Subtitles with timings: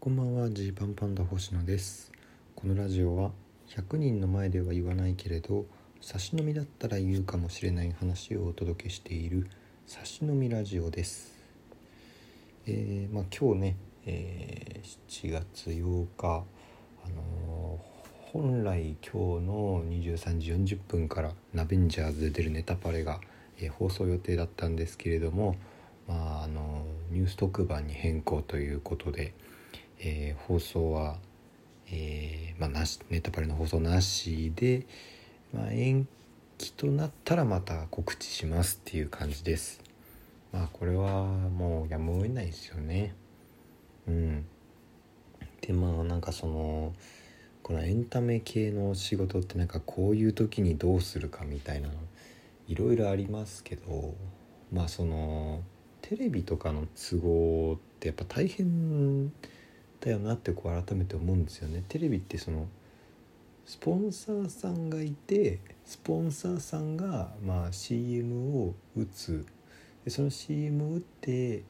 [0.00, 2.12] こんばんはジーパンパンダ星野です。
[2.54, 3.32] このラジオは
[3.70, 5.66] 100人の前では言わないけれど
[6.00, 9.50] 差し飲みだったら言うかもしれない話をお届けしている
[9.88, 11.34] 差し飲みラジオです。
[12.66, 13.76] えー、まあ今日ね、
[14.06, 16.44] えー、7月8日
[17.04, 23.20] あのー、本来今日の23時40分から「ナベンジャーズ」で出るネタパレが、
[23.60, 25.56] え、放送予定だったんですけれども
[26.08, 29.34] まあ、あのニュース特番に変更ということで、
[30.00, 31.16] えー、放送は、
[31.90, 34.86] えー、まあ、なしネタバレの放送なしで、
[35.52, 36.06] まあ、延
[36.56, 39.80] 期となったらまた告知しますっていう感じです。
[40.52, 43.14] まあこれはもうやむを得ないですよね。
[44.06, 44.46] うん。
[45.60, 46.94] でまあなんかその
[47.62, 51.94] このエンタメ系の仕事ってなんかこういう時にどうするかみたいなの
[52.66, 54.14] いろいろありますけど
[54.72, 55.62] まあその
[56.00, 59.57] テレビとかの都合ってやっぱ大変です
[60.00, 61.84] だよなってこう改めて思うんですよね。
[61.88, 62.68] テレビってその
[63.68, 69.44] スポンサーさんがいてスポンサーさんがまあ CM を打つ
[70.04, 71.64] でその CM を打って、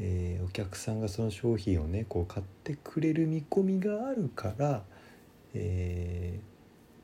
[0.00, 4.82] えー、お客さんがその商品をねこう買ってくれる見込みがあるから、
[5.54, 6.40] え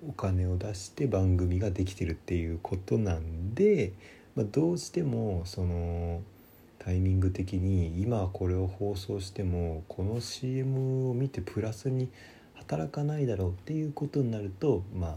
[0.05, 3.93] ー、お金を出して番組ができてるっていうことなんで、
[4.35, 6.23] まあ、どうしてもその
[6.85, 12.11] タイミング的に今これを放送してもこの CM を見てプラスに
[12.53, 15.17] 働かないだろうっていうことになるとまあ、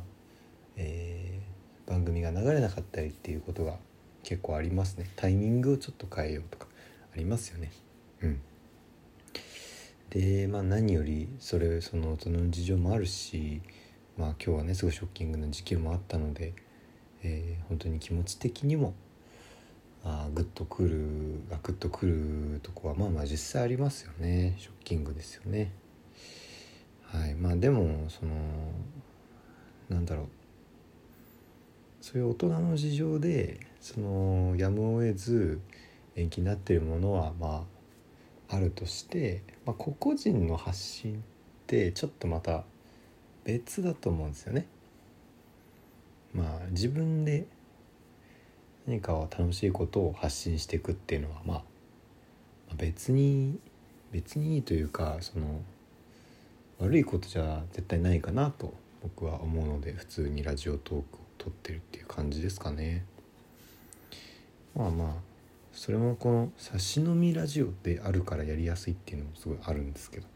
[0.78, 3.76] えー、番組が流れなかったりっていうことが
[4.24, 5.10] 結構ありますね。
[5.18, 6.68] タイミングをちょっと変えようとか
[7.14, 7.72] ありますよね。
[8.22, 8.42] うん。
[10.10, 13.62] でまあ何よりそれそのその事情もあるし
[14.18, 16.54] まあ今日はねすごいショッキングな事件もあったので、
[17.24, 18.94] えー、本当に気持ち的にも
[20.04, 24.56] あグッとくるがグッとくるとこはまあまあ実際ありますよね。
[24.60, 25.72] ショッキングですよね。
[27.04, 27.36] はい。
[27.36, 28.34] まあでもその
[29.90, 30.28] なんだろう。
[32.02, 35.60] そういう大人の事情でそのやむを得ず
[36.16, 37.66] 延期になってるものはま
[38.50, 41.18] ああるとして、まあ、個々人の発信っ
[41.68, 42.64] てちょっとまた
[43.44, 44.68] 別だと思うんですよね。
[46.34, 47.46] まあ自分で
[48.88, 51.64] 何か楽しいことを発信していくっていうのはまあ
[52.78, 53.60] 別に
[54.12, 55.62] 別にいいというかその
[56.80, 61.04] 悪いことじゃ絶対ないかなと僕は思うので普通にラジオトークを
[61.38, 63.06] 撮ってるっていう感じですかね。
[64.76, 65.08] まあまあ
[65.74, 70.28] それもこの差し飲みラジオであるからやりやすいっていうのもすごいあるんですけど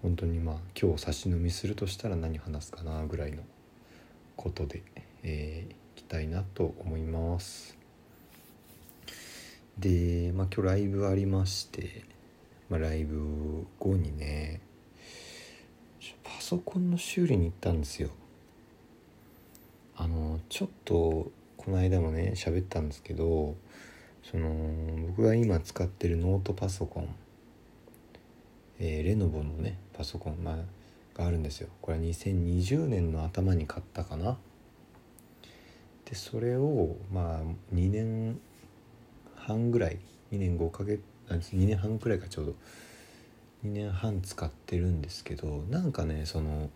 [0.00, 3.42] 本当にまあ今日差し飲みするとしたら何話すかなぐらいの
[4.36, 4.82] ことで、
[5.22, 5.81] えー、
[6.12, 7.74] たいなと思います。
[9.78, 12.04] で、まあ、今日ライブありまして、
[12.68, 14.60] まあ、ライブ後にね
[16.22, 18.10] パソコンの修理に行ったんですよ。
[19.96, 23.56] あのちょっとこの間もね喋ったんですけど
[24.22, 27.14] その僕が今使ってるノートパソコン、
[28.80, 30.56] えー、レノボのねパソコン、まあ、
[31.18, 31.70] があるんですよ。
[31.80, 34.36] これは2020年の頭に買ったかな。
[36.12, 38.38] でそれをまあ2年
[39.34, 39.98] 半ぐらい
[40.30, 41.00] 2年5ヶ月
[41.30, 42.52] 2年半くらいかちょうど
[43.64, 46.68] 2年半使ってるんですけどなんかねその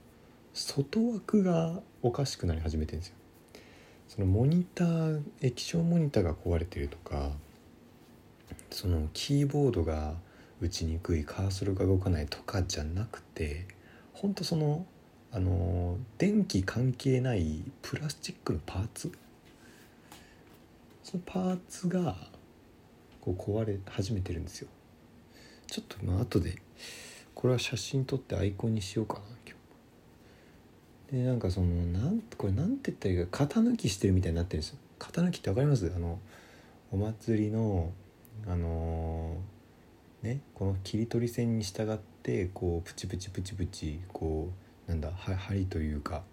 [0.54, 3.14] 外枠がおかしくなり始めてるんですよ。
[4.08, 7.32] そのモニター液晶モニターが壊れてるとか
[8.70, 10.14] そのキーボードが
[10.62, 13.66] 打ちにくいカーソルが動かないとかじゃなくて
[14.14, 14.86] ほんとその
[15.30, 19.12] あの電気関係ないプラスチックのパーツ
[21.06, 22.16] そのパーツが
[23.20, 24.68] こう壊れ始めてるんですよ。
[25.68, 26.60] ちょっとまあ後で
[27.32, 29.56] これは写真撮ってアイコンにしようかな今
[31.12, 31.16] 日。
[31.18, 34.78] でなんかそのなんこれなんて言ったらいいか型抜きしてるみたいになってるんですよ。
[34.98, 35.92] 型抜きって分かります？
[35.94, 36.18] あの
[36.90, 37.92] お祭りの
[38.44, 44.50] あのー、ねこの切り取り線に従ってこうプチプチプチプチこ
[44.88, 46.24] うなんだ針というか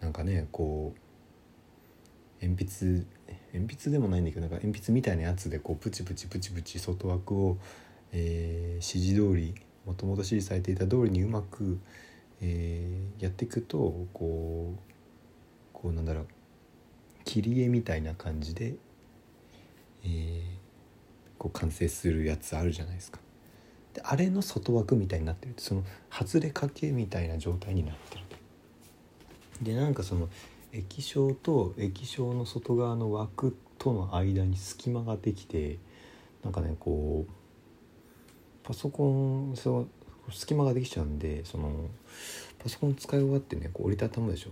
[0.00, 1.00] なんかねこう
[2.40, 3.06] 鉛筆
[3.52, 7.58] 鉛筆でもないんだけどなんか鉛筆みたいなやつでこうプチプチプチプチ外枠を、
[8.12, 9.54] えー、指示通り
[9.86, 11.78] もともと指示されていた通りにうまく、
[12.40, 14.80] えー、やっていくとこう
[15.72, 16.26] こうなんだろう
[17.24, 18.74] 切り絵みたいな感じで、
[20.04, 20.42] えー、
[21.38, 23.20] こう完成するやつあるじゃないですか。
[23.94, 28.24] であれの外枠みたいになってるその外れかけみたいな状態になってる。
[29.62, 30.28] でなんかその
[30.72, 35.78] 液晶と液晶の外側の枠との間に隙間ができて
[36.42, 39.86] なんかねこうパソコンそ
[40.30, 41.88] 隙間ができちゃうんでその
[42.58, 44.50] パソコン使い終わってねこう折りたたむでしょ。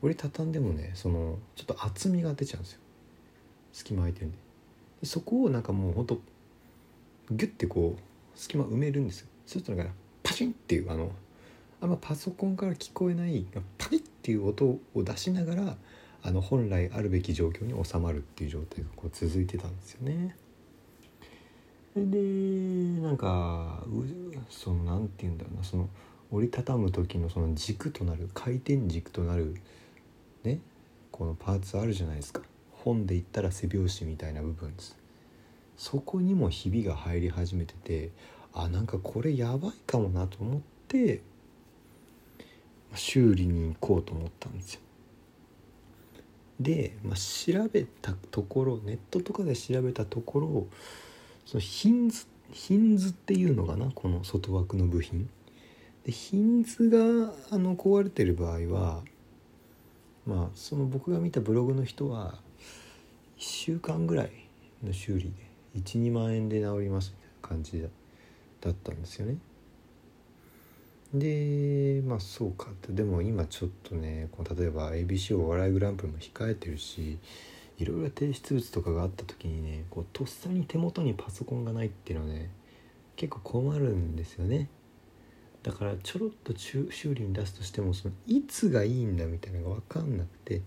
[0.00, 2.80] 折りたたんでもねそのちょっと厚みが出ちゃうんですよ。
[3.72, 4.38] 隙間空いてるんで。
[5.02, 6.20] でそこをなんかもうほんと
[7.30, 9.26] ギュッてこう隙間埋めるんですよ。
[9.46, 11.12] そうするとなんかパシンっていうあの
[11.80, 13.44] あんまパソコンから聞こえない
[13.82, 15.76] パリッっていう音を出しながら
[16.22, 20.36] あの本来あるべき状況に収まるっていう状態がこう続いてたんですよね。
[21.96, 23.84] でなんか
[24.48, 25.88] その何て言うんだろうなその
[26.30, 29.56] 折りたたむ時のその軸となる回転軸となる
[30.44, 30.60] ね
[31.10, 32.40] このパーツあるじゃないですか
[32.70, 34.96] 本で言ったら背拍子みたいな部分です
[35.76, 38.10] そこにもひびが入り始めてて
[38.54, 41.20] あなんかこれやばいかもなと思って
[42.94, 44.80] 修理に行こうと思ったんですよ
[46.60, 50.66] で、まあ、調べたところネットとかで調べたところ
[51.46, 55.28] そのヒンズヒンズっていうのかなこの外枠の部品
[56.04, 59.02] でヒンズがあの壊れてる場合は
[60.26, 62.34] まあその僕が見たブログの人は
[63.38, 64.30] 1週間ぐらい
[64.84, 65.32] の修理
[65.74, 67.82] で12万円で治りますみたいな感じ
[68.60, 69.36] だったんですよね。
[71.14, 72.92] でまあそうかって。
[72.92, 77.18] でも今ちょっとねこの例えば ABC お笑いグランプリも控えてるし
[77.78, 82.50] いろいろ提出物とかがあった時にねこうとっさに手元にパソコンがないっていうのはね
[83.16, 84.68] 結構困るんですよね。
[85.62, 90.60] だからちょろっと修理に出すとしてもそのいつがいいんだみたいなのが分かんなくて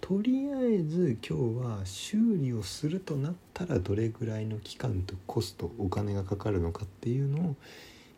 [0.00, 7.56] とりあえず今日は修理をするとなったらどれぐらいの期間とコストお金がかかるのかっていうのを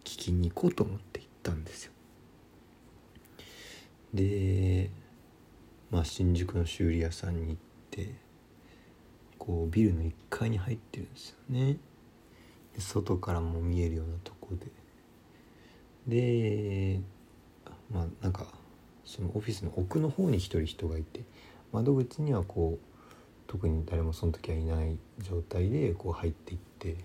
[0.05, 1.10] 聞きに行こうと思って
[1.41, 1.93] ったんですよ。
[4.13, 4.91] で
[5.91, 7.57] まあ新宿の修理屋さんに行っ
[7.91, 8.15] て
[9.39, 11.79] こうビルの1階に入ってるんですよね。
[12.79, 14.67] 外からも見えるようなとこで。
[16.07, 17.01] で
[17.91, 18.47] まあなんか
[19.05, 21.25] そのオフィスの奥の方に一人人がいて
[21.73, 22.87] 窓口にはこう
[23.47, 26.97] 特に誰もその時はいない状態でこう入っていって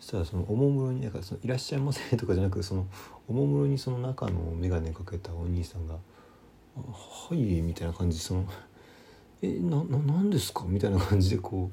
[0.00, 2.86] したらそのおもむろになんかその「いらっしゃいませ」とかじゃなくその
[3.28, 5.98] おもむろにその中の眼鏡かけたお兄さんが
[6.76, 8.46] 「はい」みたいな感じその
[9.42, 11.70] 「えなな何ですか?」みたいな感じでこ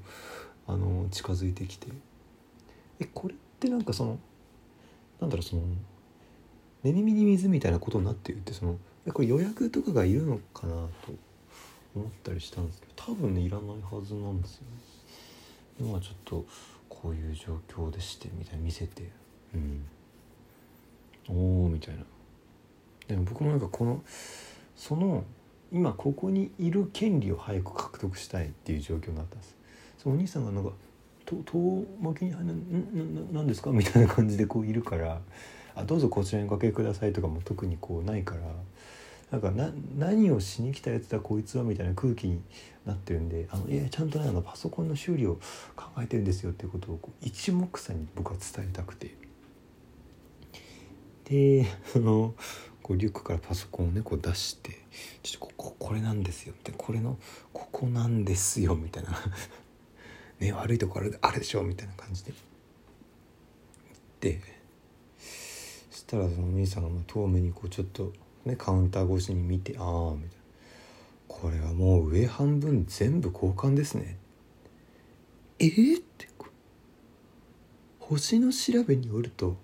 [0.68, 1.88] うあの近づいてきて
[3.00, 4.20] 「えこれってなんかその
[5.20, 5.64] なんだろうその
[6.84, 11.14] 寝耳に水みたいなことになってるってそのえこれ予約とかがいるのかなと
[11.96, 14.68] 思ったりしたんですけど多分ねいらないはずなんですよね。
[15.80, 16.46] 今ちょっと
[17.06, 19.12] こういう状況でしてみたいな見せて。
[19.54, 19.86] うん。
[21.30, 22.04] おおみたいな。
[23.08, 24.02] でも僕もなんかこの
[24.76, 25.24] その
[25.72, 29.56] 今ここにいる権利を早く獲得したいっていう状況になったんです。
[30.00, 30.72] そのお兄さんがなんか
[31.26, 32.56] 「遠巻きに入る
[33.32, 35.22] 何ですか?」みたいな感じでこういるから
[35.76, 38.42] 「あどうぞこちらにおかけください」とかも特にこうないから
[39.32, 42.42] なんかな何をしに来たやつだこいつはみたいな空気に
[42.86, 45.40] なってるんであのいやちゃんとねあのパソコンの修理を
[45.76, 49.16] 考えてるんですよっていうことをこう一目散に僕は伝えたくて。
[51.26, 52.36] でその
[52.84, 54.78] こうリュックからパソコンをねこう出して
[55.24, 57.18] 「ちょっとこここれなんですよ」ってこれの
[57.52, 59.20] ここなんですよみたいな。
[60.40, 62.34] ね悪いとこあるあれでしょみたいな感じで。
[64.20, 64.42] で
[65.90, 68.14] そしたらそのお兄さんが遠目にこうちょっと
[68.46, 70.36] ね、カウンター越しに見てああみたいな。
[71.28, 74.18] これはもう上半分全部交換ですね。
[75.60, 76.36] えー、って。
[78.08, 79.58] 星の調べによると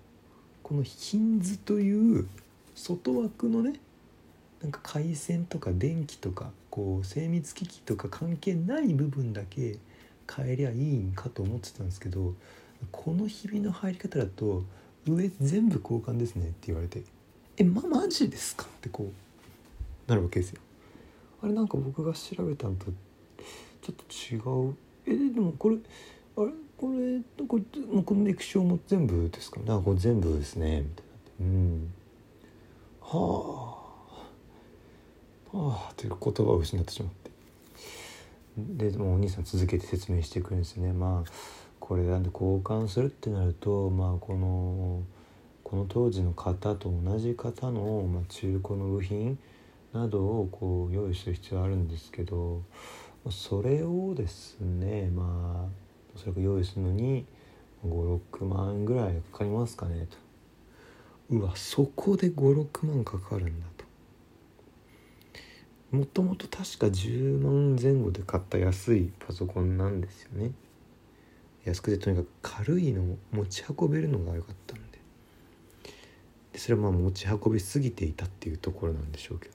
[0.64, 2.28] このヒンズという
[2.74, 3.80] 外枠のね
[4.64, 9.78] なんか回線とか電気とかこう精密機器とか関係ない部分だけ
[10.36, 12.34] 変えりゃいいんかと思ってたんですけど
[12.90, 14.64] このひびの入り方だと
[15.06, 17.04] 上全部交換ですねって言われて。
[17.62, 20.62] えまマジですか?」ってこうなるわけですよ。
[21.44, 22.86] あれなんか僕が調べたのと
[23.82, 24.04] ちょっと
[24.36, 24.76] 違う。
[25.06, 25.78] えでもこれ
[26.38, 26.52] あれ？
[26.78, 29.60] これこれもうこの液晶も全部ですか？
[29.60, 30.82] ねあこれ全部ですね。
[30.82, 31.06] みたい
[31.42, 31.94] なうん。
[33.02, 33.78] は
[35.54, 35.58] あ。
[35.58, 35.94] はあ。
[35.96, 38.92] という言葉を失ってしまって。
[38.92, 40.92] でもお兄さん続けて説明してくるんですね。
[40.94, 41.32] まあ
[41.80, 45.04] これなんで交換するってなるとまあこの
[45.72, 49.40] この当時の型と同じ型の、まあ、中古の部品
[49.94, 52.62] などをこう用意する必要あるんですけど
[53.30, 55.82] それをですねまあ
[56.14, 57.26] おそらく用意するのに
[57.86, 60.18] 56万円ぐらいかかりますかねと。
[61.30, 63.86] うわそこで56万かかるんだと。
[65.96, 70.52] もともと確か10万前後で買った安いパソコンなんですよね。
[71.64, 74.91] 安くてとにかく軽いのを持ち運べるのが良かったんで
[76.56, 79.54] それはまあ持ち運びすぎていたっていうところなんでしょうけど。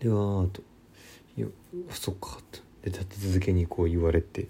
[0.00, 0.62] ではあと
[1.36, 1.46] 「いや
[1.90, 4.48] そっか」とで立て続けにこう言われて。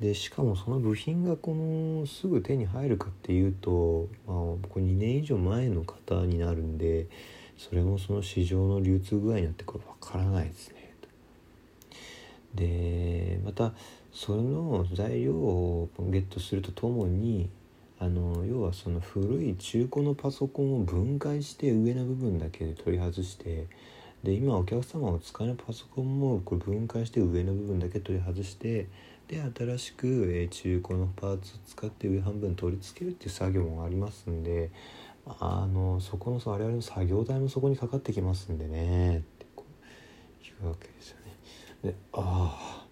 [0.00, 7.06] でしかもその部品がこのすぐ手に入るかっていうと、まあ、これ2年以上前の方になるんで
[7.58, 10.80] それもその市場の流通具合によってこれ分からないですね。
[12.54, 13.74] でまた
[14.12, 17.48] その材料をゲットするとともに
[18.00, 23.66] あの要はその古い中古のパソコンを分解して上の部分だけで取り外して
[24.24, 28.88] で今お客様が使えるパソコンもこれ分解して上の部分だけ取り外して
[29.28, 34.70] で新しく、え中古のパーツを使って上半分取り付けるっていう作業もありますんで
[35.38, 39.64] あのそこの我々の作業代もそこにかかってきますんでねってこ
[40.42, 41.16] ういうわけですよ
[41.84, 41.92] ね。
[41.92, 42.86] でああ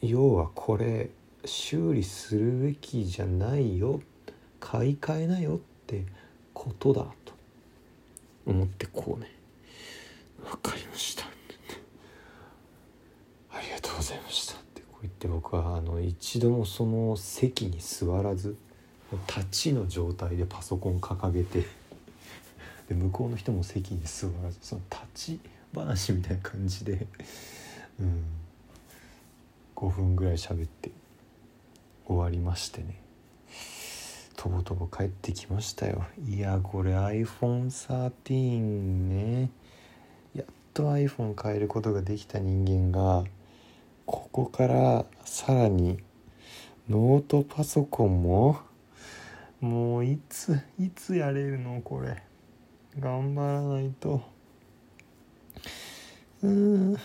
[0.00, 1.10] 要はこれ
[1.46, 4.00] 修理するべきじゃないよ。
[4.60, 6.04] 買い替えなよって
[6.52, 7.34] ことだと。
[8.46, 9.30] 思ってこうね。
[10.42, 11.24] 分かりました。
[13.50, 14.54] ありがとうございました。
[14.54, 18.56] ってこう言って僕はあの一度もその席に座らず
[19.26, 21.64] 立ちの状態でパソコン掲げて
[22.88, 25.40] で向こうの人も席に座らずその立ち
[25.74, 27.06] 話みたいな感じで、
[28.00, 28.24] うん、
[29.74, 30.90] 5分ぐらい喋って。
[32.06, 33.00] 終わりましてね。
[34.36, 36.04] とぼとぼ帰ってきましたよ。
[36.28, 38.50] いやこれ iPhone13
[39.08, 39.50] ね。
[40.34, 43.24] やっと iPhone 変えることができた人間が
[44.04, 45.98] ここからさらに
[46.88, 48.60] ノートパソコンも
[49.60, 52.22] もういついつやれるのこれ。
[52.98, 54.22] 頑張らないと。
[56.42, 56.96] うん。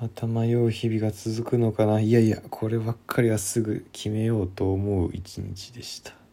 [0.00, 2.00] また迷う日々が続くのかな。
[2.00, 6.23] いやいやこればっかりはすぐ決めようと思う一日でした。